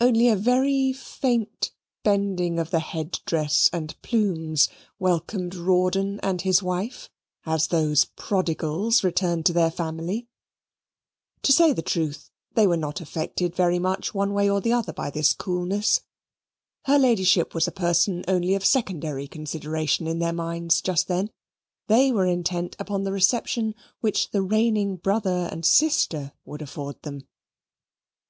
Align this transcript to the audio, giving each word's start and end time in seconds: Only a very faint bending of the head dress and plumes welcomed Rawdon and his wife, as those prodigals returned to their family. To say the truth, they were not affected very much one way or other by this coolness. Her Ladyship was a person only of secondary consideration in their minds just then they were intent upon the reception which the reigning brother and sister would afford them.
Only 0.00 0.28
a 0.28 0.34
very 0.34 0.94
faint 0.94 1.72
bending 2.02 2.58
of 2.58 2.70
the 2.70 2.80
head 2.80 3.20
dress 3.26 3.68
and 3.70 4.00
plumes 4.00 4.70
welcomed 4.98 5.54
Rawdon 5.54 6.20
and 6.20 6.40
his 6.40 6.62
wife, 6.62 7.10
as 7.44 7.66
those 7.66 8.06
prodigals 8.06 9.04
returned 9.04 9.44
to 9.44 9.52
their 9.52 9.70
family. 9.70 10.26
To 11.42 11.52
say 11.52 11.74
the 11.74 11.82
truth, 11.82 12.30
they 12.54 12.66
were 12.66 12.78
not 12.78 13.02
affected 13.02 13.54
very 13.54 13.78
much 13.78 14.14
one 14.14 14.32
way 14.32 14.48
or 14.48 14.62
other 14.74 14.94
by 14.94 15.10
this 15.10 15.34
coolness. 15.34 16.00
Her 16.86 16.98
Ladyship 16.98 17.52
was 17.54 17.68
a 17.68 17.70
person 17.70 18.24
only 18.26 18.54
of 18.54 18.64
secondary 18.64 19.28
consideration 19.28 20.06
in 20.06 20.18
their 20.18 20.32
minds 20.32 20.80
just 20.80 21.08
then 21.08 21.30
they 21.88 22.10
were 22.10 22.24
intent 22.24 22.74
upon 22.78 23.02
the 23.04 23.12
reception 23.12 23.74
which 24.00 24.30
the 24.30 24.40
reigning 24.40 24.96
brother 24.96 25.46
and 25.52 25.62
sister 25.62 26.32
would 26.46 26.62
afford 26.62 27.02
them. 27.02 27.28